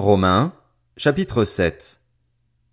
[0.00, 0.54] Romains,
[0.96, 2.00] chapitre 7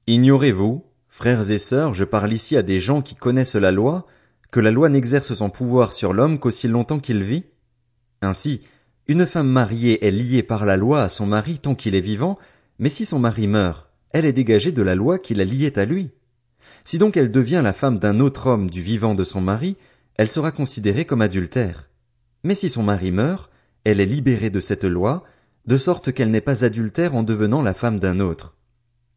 [0.08, 4.08] Ignorez-vous, frères et sœurs, je parle ici à des gens qui connaissent la loi,
[4.50, 7.44] que la loi n'exerce son pouvoir sur l'homme qu'aussi longtemps qu'il vit?
[8.22, 8.62] Ainsi,
[9.10, 12.40] une femme mariée est liée par la loi à son mari tant qu'il est vivant,
[12.80, 15.84] mais si son mari meurt, elle est dégagée de la loi qui la liait à
[15.84, 16.12] lui.
[16.86, 19.76] Si donc elle devient la femme d'un autre homme du vivant de son mari,
[20.16, 21.90] elle sera considérée comme adultère.
[22.46, 23.52] Mais si son mari meurt,
[23.84, 25.26] elle est libérée de cette loi,
[25.68, 28.56] de sorte qu'elle n'est pas adultère en devenant la femme d'un autre.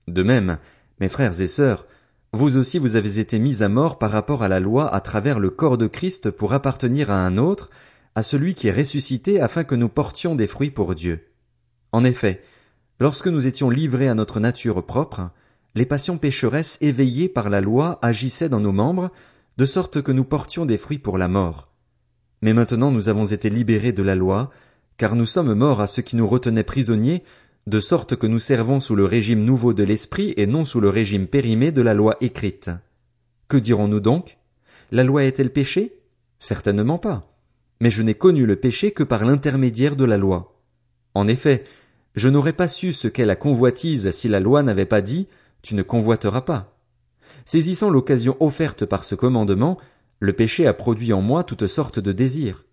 [0.08, 0.58] De même,
[0.98, 1.86] mes frères et sœurs,
[2.32, 5.38] vous aussi vous avez été mis à mort par rapport à la loi à travers
[5.38, 7.70] le corps de Christ pour appartenir à un autre,
[8.14, 11.28] à celui qui est ressuscité afin que nous portions des fruits pour Dieu.
[11.92, 12.42] En effet,
[13.00, 15.30] lorsque nous étions livrés à notre nature propre,
[15.74, 19.10] les passions pécheresses éveillées par la loi agissaient dans nos membres,
[19.56, 21.68] de sorte que nous portions des fruits pour la mort.
[22.42, 24.50] Mais maintenant nous avons été libérés de la loi,
[25.00, 27.24] car nous sommes morts à ce qui nous retenait prisonniers,
[27.66, 30.90] de sorte que nous servons sous le régime nouveau de l'esprit et non sous le
[30.90, 32.70] régime périmé de la loi écrite.
[33.48, 34.36] Que dirons-nous donc?
[34.92, 35.94] La loi est-elle péché?
[36.38, 37.32] Certainement pas.
[37.80, 40.60] Mais je n'ai connu le péché que par l'intermédiaire de la loi.
[41.14, 41.64] En effet,
[42.14, 45.28] je n'aurais pas su ce qu'est la convoitise si la loi n'avait pas dit
[45.62, 46.76] tu ne convoiteras pas.
[47.46, 49.78] Saisissant l'occasion offerte par ce commandement,
[50.18, 52.66] le péché a produit en moi toutes sortes de désirs.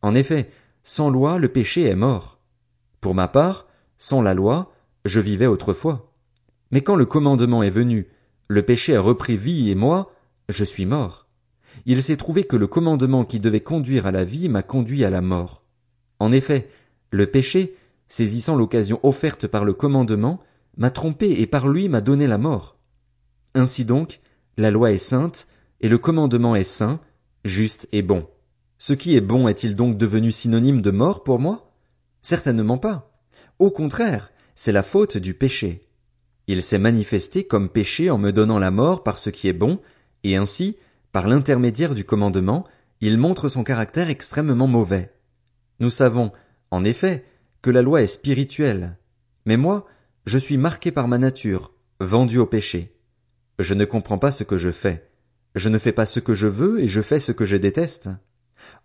[0.00, 0.48] En effet,
[0.88, 2.38] sans loi, le péché est mort.
[3.00, 3.66] Pour ma part,
[3.98, 4.72] sans la loi,
[5.04, 6.12] je vivais autrefois.
[6.70, 8.06] Mais quand le commandement est venu,
[8.46, 10.12] le péché a repris vie et moi,
[10.48, 11.26] je suis mort.
[11.86, 15.10] Il s'est trouvé que le commandement qui devait conduire à la vie m'a conduit à
[15.10, 15.64] la mort.
[16.20, 16.70] En effet,
[17.10, 17.74] le péché,
[18.06, 20.40] saisissant l'occasion offerte par le commandement,
[20.76, 22.78] m'a trompé et par lui m'a donné la mort.
[23.56, 24.20] Ainsi donc,
[24.56, 25.48] la loi est sainte,
[25.80, 27.00] et le commandement est saint,
[27.44, 28.28] juste et bon.
[28.78, 31.72] Ce qui est bon est-il donc devenu synonyme de mort pour moi?
[32.22, 33.10] Certainement pas.
[33.58, 35.88] Au contraire, c'est la faute du péché.
[36.46, 39.80] Il s'est manifesté comme péché en me donnant la mort par ce qui est bon,
[40.24, 40.76] et ainsi,
[41.12, 42.66] par l'intermédiaire du commandement,
[43.00, 45.12] il montre son caractère extrêmement mauvais.
[45.80, 46.32] Nous savons,
[46.70, 47.24] en effet,
[47.62, 48.96] que la loi est spirituelle.
[49.44, 49.86] Mais moi,
[50.24, 52.96] je suis marqué par ma nature, vendu au péché.
[53.58, 55.08] Je ne comprends pas ce que je fais.
[55.54, 58.10] Je ne fais pas ce que je veux et je fais ce que je déteste.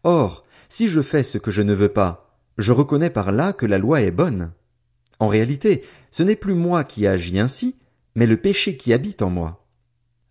[0.04, 3.66] Or, si je fais ce que je ne veux pas, je reconnais par là que
[3.66, 4.52] la loi est bonne.
[5.20, 7.76] En réalité, ce n'est plus moi qui agis ainsi,
[8.16, 9.66] mais le péché qui habite en moi.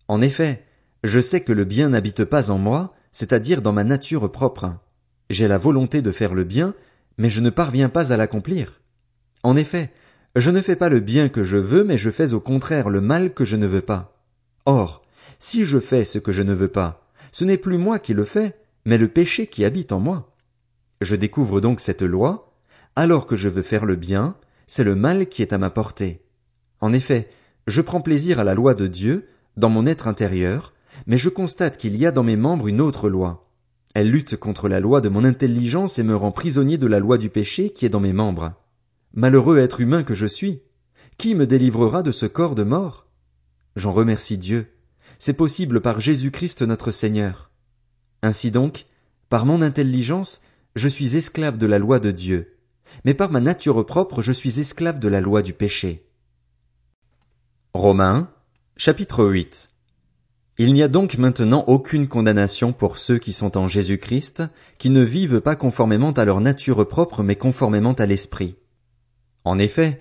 [0.07, 0.65] En effet,
[1.03, 4.73] je sais que le bien n'habite pas en moi, c'est-à-dire dans ma nature propre.
[5.29, 6.75] J'ai la volonté de faire le bien,
[7.17, 8.81] mais je ne parviens pas à l'accomplir.
[9.43, 9.91] En effet,
[10.35, 13.01] je ne fais pas le bien que je veux, mais je fais au contraire le
[13.01, 14.17] mal que je ne veux pas.
[14.65, 15.03] Or,
[15.39, 18.25] si je fais ce que je ne veux pas, ce n'est plus moi qui le
[18.25, 18.55] fais,
[18.85, 20.35] mais le péché qui habite en moi.
[21.01, 22.53] Je découvre donc cette loi,
[22.95, 24.35] alors que je veux faire le bien,
[24.67, 26.21] c'est le mal qui est à ma portée.
[26.79, 27.29] En effet,
[27.67, 29.27] je prends plaisir à la loi de Dieu,
[29.57, 30.73] dans mon être intérieur,
[31.07, 33.47] mais je constate qu'il y a dans mes membres une autre loi.
[33.93, 37.17] Elle lutte contre la loi de mon intelligence et me rend prisonnier de la loi
[37.17, 38.53] du péché qui est dans mes membres.
[39.13, 40.61] Malheureux être humain que je suis.
[41.17, 43.05] Qui me délivrera de ce corps de mort?
[43.75, 44.67] J'en remercie Dieu.
[45.19, 47.50] C'est possible par Jésus Christ notre Seigneur.
[48.21, 48.85] Ainsi donc,
[49.29, 50.41] par mon intelligence,
[50.75, 52.57] je suis esclave de la loi de Dieu,
[53.05, 56.05] mais par ma nature propre je suis esclave de la loi du péché.
[57.73, 58.29] Romains,
[58.77, 59.69] chapitre 8
[60.57, 64.43] Il n'y a donc maintenant aucune condamnation pour ceux qui sont en Jésus Christ,
[64.77, 68.55] qui ne vivent pas conformément à leur nature propre mais conformément à l'Esprit.
[69.45, 69.99] En effet,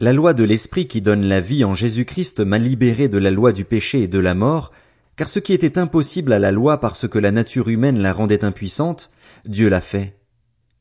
[0.00, 3.30] la loi de l'Esprit qui donne la vie en Jésus Christ m'a libéré de la
[3.30, 4.72] loi du péché et de la mort,
[5.20, 8.42] car ce qui était impossible à la loi parce que la nature humaine la rendait
[8.42, 9.10] impuissante,
[9.44, 10.16] Dieu l'a fait.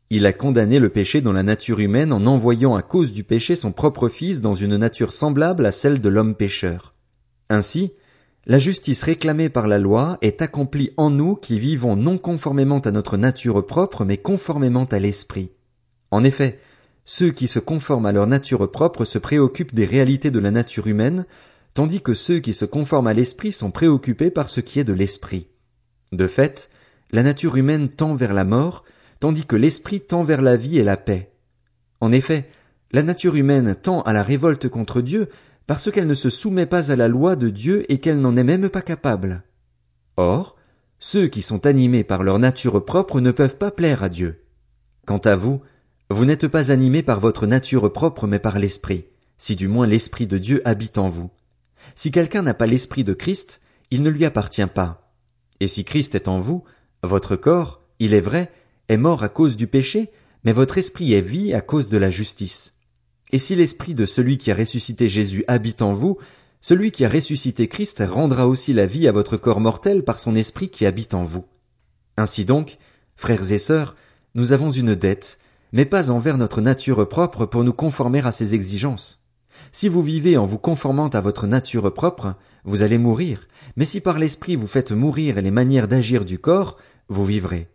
[0.10, 3.58] Il a condamné le péché dans la nature humaine en envoyant à cause du péché
[3.58, 6.94] son propre Fils dans une nature semblable à celle de l'homme pécheur.
[7.50, 7.92] Ainsi,
[8.46, 12.92] la justice réclamée par la loi est accomplie en nous qui vivons non conformément à
[12.92, 15.52] notre nature propre mais conformément à l'esprit.
[16.12, 16.62] En effet,
[17.04, 20.88] ceux qui se conforment à leur nature propre se préoccupent des réalités de la nature
[20.88, 21.26] humaine,
[21.74, 24.94] tandis que ceux qui se conforment à l'esprit sont préoccupés par ce qui est de
[24.94, 25.48] l'esprit.
[26.12, 26.70] De fait,
[27.12, 28.84] la nature humaine tend vers la mort,
[29.20, 31.32] tandis que l'esprit tend vers la vie et la paix.
[32.02, 32.50] En effet,
[32.92, 35.30] la nature humaine tend à la révolte contre Dieu
[35.68, 38.44] parce qu'elle ne se soumet pas à la loi de Dieu et qu'elle n'en est
[38.44, 39.44] même pas capable.
[40.18, 40.56] Or,
[41.00, 44.44] ceux qui sont animés par leur nature propre ne peuvent pas plaire à Dieu.
[45.06, 45.62] Quant à vous,
[46.10, 49.06] vous n'êtes pas animés par votre nature propre mais par l'esprit,
[49.38, 51.30] si du moins l'esprit de Dieu habite en vous.
[51.96, 53.60] Si quelqu'un n'a pas l'esprit de Christ,
[53.92, 55.14] il ne lui appartient pas.
[55.60, 56.64] Et si Christ est en vous,
[57.04, 58.52] votre corps, il est vrai,
[58.88, 60.12] est mort à cause du péché,
[60.44, 62.74] mais votre esprit est vie à cause de la justice.
[63.32, 66.18] Et si l'esprit de celui qui a ressuscité Jésus habite en vous,
[66.62, 70.36] celui qui a ressuscité Christ rendra aussi la vie à votre corps mortel par son
[70.36, 71.46] esprit qui habite en vous.
[72.18, 72.78] Ainsi donc,
[73.16, 73.96] frères et sœurs,
[74.36, 75.40] nous avons une dette,
[75.72, 79.19] mais pas envers notre nature propre pour nous conformer à ses exigences.
[79.72, 84.02] Si vous vivez en vous conformant à votre nature propre, vous allez mourir, mais si
[84.02, 86.78] par l'esprit vous faites mourir les manières d'agir du corps,
[87.08, 87.68] vous vivrez.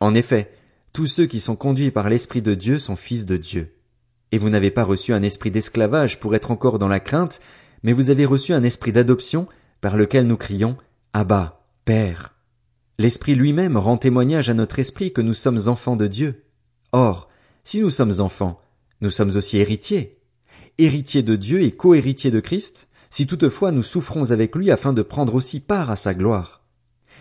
[0.00, 0.50] En effet,
[0.92, 3.74] tous ceux qui sont conduits par l'esprit de Dieu sont fils de Dieu.
[4.32, 7.40] Et vous n'avez pas reçu un esprit d'esclavage pour être encore dans la crainte,
[7.82, 9.46] mais vous avez reçu un esprit d'adoption
[9.80, 10.76] par lequel nous crions
[11.12, 12.34] Abba, Père.
[12.98, 16.44] L'Esprit lui-même rend témoignage à notre esprit que nous sommes enfants de Dieu.
[16.92, 17.28] Or,
[17.64, 18.60] si nous sommes enfants,
[19.00, 20.13] nous sommes aussi héritiers.
[20.78, 25.02] Héritiers de Dieu et co-héritiers de Christ, si toutefois nous souffrons avec lui afin de
[25.02, 26.64] prendre aussi part à sa gloire.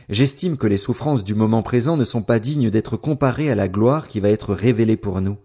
[0.10, 3.68] J'estime que les souffrances du moment présent ne sont pas dignes d'être comparées à la
[3.68, 5.38] gloire qui va être révélée pour nous.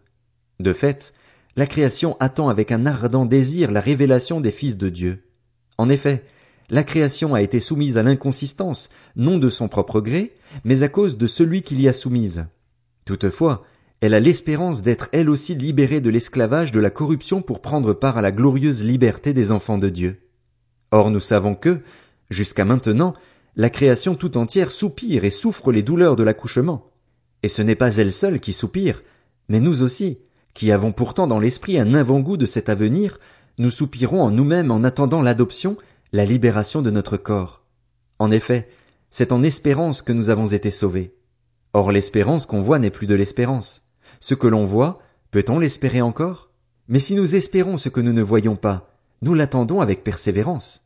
[0.59, 1.13] De fait,
[1.55, 5.25] la création attend avec un ardent désir la révélation des fils de Dieu.
[5.77, 6.25] En effet,
[6.71, 10.35] la création a été soumise à l'inconsistance, non de son propre gré,
[10.65, 12.47] mais à cause de celui qui l'y a soumise.
[13.05, 13.65] Toutefois,
[14.01, 18.17] elle a l'espérance d'être elle aussi libérée de l'esclavage de la corruption pour prendre part
[18.17, 20.21] à la glorieuse liberté des enfants de Dieu.
[20.93, 21.81] Or nous savons que,
[22.31, 23.15] jusqu'à maintenant,
[23.57, 26.93] la création tout entière soupire et souffre les douleurs de l'accouchement.
[27.43, 29.03] Et ce n'est pas elle seule qui soupire,
[29.49, 30.19] mais nous aussi,
[30.55, 33.19] qui avons pourtant dans l'esprit un avant-goût de cet avenir,
[33.59, 35.77] nous soupirons en nous-mêmes en attendant l'adoption
[36.13, 37.65] la libération de notre corps.
[38.21, 38.69] En effet,
[39.11, 41.15] c'est en espérance que nous avons été sauvés.
[41.73, 43.88] Or l'espérance qu'on voit n'est plus de l'espérance.
[44.21, 45.01] Ce que l'on voit,
[45.31, 46.51] peut-on l'espérer encore?
[46.89, 48.91] Mais si nous espérons ce que nous ne voyons pas,
[49.23, 50.85] nous l'attendons avec persévérance.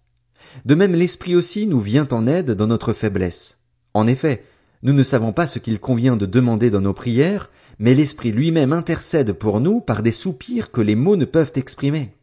[0.64, 3.58] De même l'Esprit aussi nous vient en aide dans notre faiblesse.
[3.94, 4.44] En effet,
[4.82, 8.72] nous ne savons pas ce qu'il convient de demander dans nos prières, mais l'Esprit lui-même
[8.72, 12.14] intercède pour nous par des soupirs que les mots ne peuvent exprimer.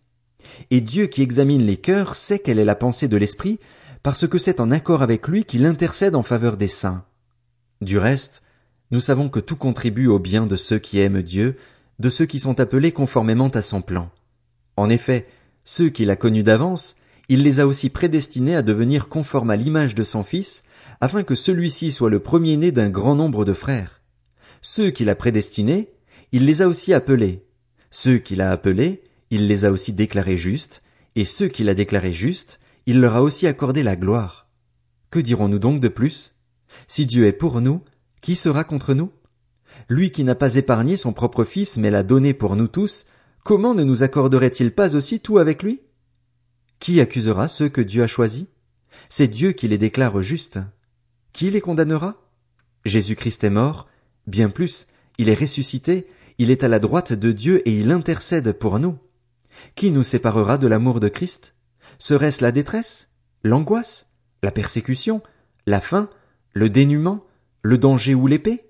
[0.72, 3.60] Et Dieu qui examine les cœurs sait quelle est la pensée de l'Esprit,
[4.04, 7.06] parce que c'est en accord avec lui qu'il intercède en faveur des saints.
[7.82, 8.42] Du reste,
[8.92, 11.58] nous savons que tout contribue au bien de ceux qui aiment Dieu,
[12.00, 14.10] de ceux qui sont appelés conformément à son plan.
[14.78, 15.28] En effet,
[15.66, 16.96] ceux qu'il a connus d'avance,
[17.28, 20.64] il les a aussi prédestinés à devenir conformes à l'image de son Fils,
[21.02, 24.02] afin que celui-ci soit le premier-né d'un grand nombre de frères.
[24.62, 25.90] Ceux qu'il a prédestinés,
[26.32, 27.46] il les a aussi appelés.
[27.92, 30.82] Ceux qu'il a appelés, il les a aussi déclarés justes,
[31.16, 34.48] et ceux qu'il a déclarés justes, il leur a aussi accordé la gloire.
[35.12, 36.34] Que dirons-nous donc de plus?
[36.88, 37.84] Si Dieu est pour nous,
[38.22, 39.12] qui sera contre nous?
[39.88, 43.06] Lui qui n'a pas épargné son propre fils mais l'a donné pour nous tous,
[43.44, 45.82] comment ne nous accorderait-il pas aussi tout avec lui?
[46.80, 48.46] Qui accusera ceux que Dieu a choisis?
[49.10, 50.60] C'est Dieu qui les déclare justes.
[51.34, 52.16] Qui les condamnera?
[52.86, 53.88] Jésus-Christ est mort,
[54.28, 54.88] bien plus,
[55.18, 56.08] il est ressuscité,
[56.38, 58.98] il est à la droite de Dieu et il intercède pour nous.
[59.76, 61.54] Qui nous séparera de l'amour de Christ?
[61.98, 63.10] Serait-ce la détresse,
[63.44, 64.08] l'angoisse,
[64.42, 65.22] la persécution,
[65.66, 66.10] la faim,
[66.54, 67.26] le dénuement,
[67.62, 68.66] le danger ou l'épée?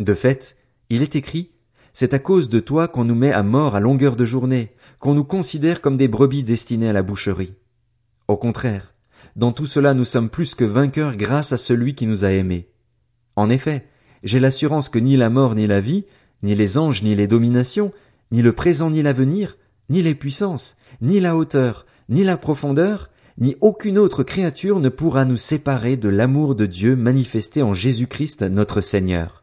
[0.00, 0.56] De fait,
[0.90, 1.50] il est écrit
[1.92, 5.14] C'est à cause de toi qu'on nous met à mort à longueur de journée, qu'on
[5.14, 7.54] nous considère comme des brebis destinées à la boucherie.
[8.26, 8.94] Au contraire,
[9.36, 12.68] dans tout cela nous sommes plus que vainqueurs grâce à celui qui nous a aimés.
[13.36, 13.86] En effet,
[14.24, 16.04] j'ai l'assurance que ni la mort ni la vie,
[16.42, 17.92] ni les anges ni les dominations,
[18.32, 19.56] ni le présent ni l'avenir,
[19.88, 25.24] ni les puissances, ni la hauteur, ni la profondeur, ni aucune autre créature ne pourra
[25.24, 29.37] nous séparer de l'amour de Dieu manifesté en Jésus Christ notre Seigneur.